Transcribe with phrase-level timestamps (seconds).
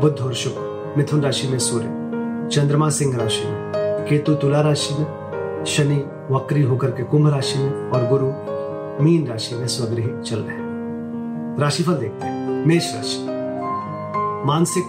[0.00, 1.86] बुध और शुक्र मिथुन राशि में सूर्य,
[2.52, 3.72] चंद्रमा सिंह राशि में,
[4.08, 5.96] केतु तुला राशि में, शनि
[6.30, 8.26] वक्री होकर के कुंभ राशि में और गुरु
[9.04, 10.56] मीन राशि में स्वगृही चल रहे
[11.60, 13.18] राशिफल देखते हैं। मेष राशि।
[14.46, 14.84] मानसिक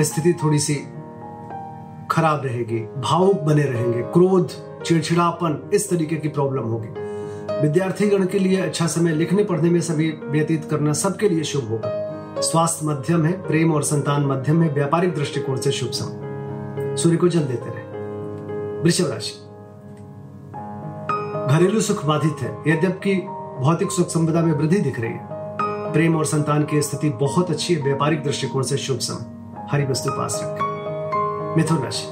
[0.00, 0.74] स्थिति थोड़ी सी
[2.10, 4.50] खराब रहेगी, भावुक बने रहेंगे, क्रोध,
[4.84, 6.88] चिड़चिड़ापन इस तरीके की प्रॉब्लम होगी।
[7.62, 11.68] विद्यार्थी गण के लिए अच्छा समय लिखने पढ़ने में सभी व्यतीत करना सबके लिए शुभ
[11.68, 12.03] होगा।
[12.38, 16.24] स्वास्थ्य मध्यम है, प्रेम और संतान मध्यम है, व्यापारिक दृष्टिकोण से शुभ समय
[16.96, 17.84] सूर्य को जल देते रहे।
[18.82, 19.32] वृषभ राशि।
[21.54, 23.14] घरेलू सुख बाधित है, यद्यपि
[23.60, 25.28] भौतिक सुख संपदा में वृद्धि दिख रही है।
[25.92, 29.26] प्रेम और संतान की स्थिति बहुत अच्छी है, व्यापारिक दृष्टिकोण से शुभ समय
[29.72, 32.06] हरी वस्तु पास रखें। मिथुन राशि।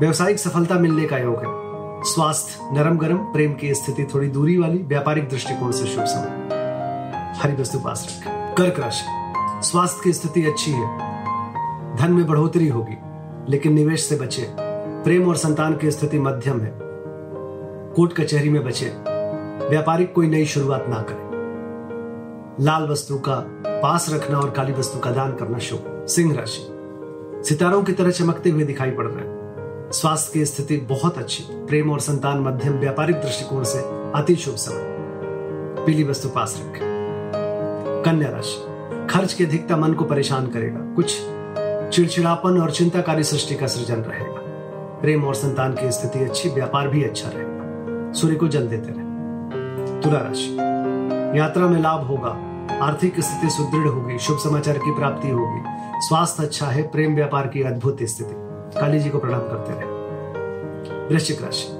[0.00, 1.60] व्यवसायिक सफलता मिलने का योग है।
[2.04, 6.60] स्वास्थ्य नरम गरम, प्रेम की स्थिति थोड़ी दूरी वाली, व्यापारिक दृष्टिकोण से शुभ समय
[7.42, 8.29] हरी वस्तु पास रखें।
[8.60, 9.04] कर्क राशि।
[9.68, 10.86] स्वास्थ्य की स्थिति अच्छी है।
[11.96, 12.98] धन में बढ़ोतरी होगी,
[13.48, 14.46] लेकिन निवेश से बचे।
[15.04, 16.78] प्रेम और संतान की स्थिति मध्यम है।
[17.94, 18.86] कोर्ट कचहरी में बचे।
[19.68, 21.30] व्यापारिक कोई नई शुरुआत ना करें।
[22.60, 23.34] लाल वस्तु का
[23.66, 26.66] पास रखना और काली वस्तु का दान करना शुभ। सिंह राशि।
[27.48, 31.90] सितारों की तरह चमकते हुए दिखाई पड़ रहे हैं। स्वास्थ्य की स्थिति बहुत अच्छी। प्रेम
[31.90, 33.78] और संतान मध्यम। व्यापारिक दृष्टिकोण से
[34.18, 34.96] अति शुभ समय।
[35.86, 36.89] पीली वस्तु पास रखें।
[38.04, 38.70] कन्या राशि।
[39.10, 41.20] खर्च की अधिकता मन को परेशान करेगा। कुछ
[41.94, 44.34] चिड़चिड़ापन और चिंताकारी सृष्टि का सृजन रहेगा।
[45.00, 49.10] प्रेम और संतान की स्थिति अच्छी, व्यापार भी अच्छा रहेगा। सूर्य को जल देते रहे।
[50.00, 50.56] तुला राशि।
[51.38, 52.46] यात्रा में लाभ होगा।
[52.84, 55.62] आर्थिक स्थिति सुदृढ़ होगी। शुभ समाचार की प्राप्ति होगी।
[56.00, 58.34] स्वास्थ्य अच्छा है। प्रेम व्यापार की अद्भुत स्थिति।
[58.80, 60.00] काली जी को प्रणाम करते रहे।
[61.06, 61.79] वृश्चिक राशि।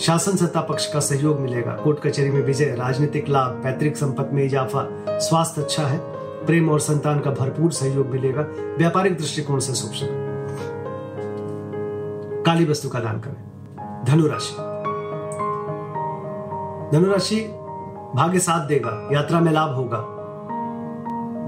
[0.00, 4.44] शासन सत्ता पक्ष का सहयोग मिलेगा। कोर्ट कचहरी में विजय, राजनीतिक लाभ, पैतृक संपत्ति में
[4.44, 4.88] इजाफा,
[5.18, 5.98] स्वास्थ्य अच्छा है,
[6.46, 8.42] प्रेम और संतान का भरपूर सहयोग मिलेगा।
[8.78, 10.08] व्यापारिक दृष्टिकोण से समय।
[12.42, 14.56] काली वस्तु का दान करें। धनुराशि।
[16.96, 17.40] धनुराशि
[18.14, 19.98] भाग्य साथ देगा, यात्रा में लाभ होगा।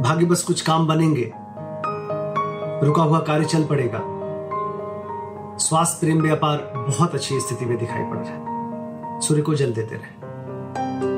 [0.01, 1.33] भाग्य बस कुछ काम बनेंगे।
[2.87, 4.12] रुका हुआ कार्य चल पड़ेगा।
[5.63, 9.95] स्वास्थ्य प्रेम व्यापार बहुत अच्छी स्थिति में दिखाई पड़ रहा है। सूर्य को जल देते
[9.95, 10.17] रहे।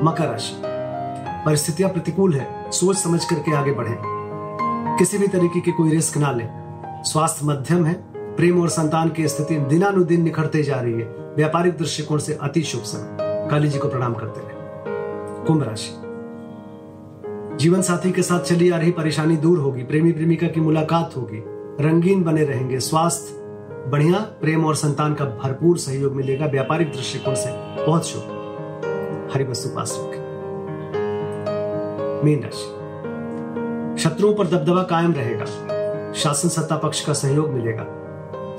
[0.03, 0.61] मकर राशि।
[1.45, 3.97] परिस्थितियाँ प्रतिकूल है, सोच समझ करके आगे बढ़े।
[4.99, 6.43] किसी भी तरीके की कोई रिस्क ना ले।
[7.03, 11.05] स्वास्थ्य मध्यम है, प्रेम और संतान की स्थिति दिनानुदिन निखरते जा रही है।
[11.35, 13.17] व्यापारिक दृष्टिकोण से अति शुभ समय।
[13.51, 14.53] काली जी को प्रणाम करते रहे।
[15.45, 15.91] कुंभ राशि।
[17.57, 21.43] जीवन साथी के साथ चली आ रही परेशानी दूर होगी। प्रेमी प्रेमिका की मुलाकात होगी।
[21.83, 23.44] रंगीन बने रहेंगे। स्वास्थ्य
[23.87, 27.51] बढ़िया प्रेम और संतान का भरपूर सहयोग मिलेगा व्यापारिक दृष्टिकोण से।
[27.85, 28.21] बहुत शुभ
[29.33, 30.25] हरि वस्तु पास रखें।
[32.25, 32.75] मीन राशि।
[34.03, 35.45] शत्रुओं पर दबदबा कायम रहेगा।
[36.13, 37.85] शासन सत्ता पक्ष का सहयोग मिलेगा।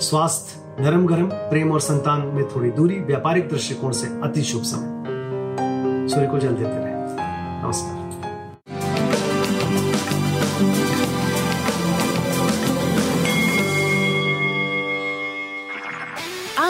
[0.00, 5.04] स्वास्थ्य नरम गरम, प्रेम और संतान में थोड़ी दूरी, व्यापारिक दृष्टिकोण से अति शुभ समय।
[6.08, 6.96] सूर्य को जल देते रहे।
[7.64, 8.05] नमस्कार।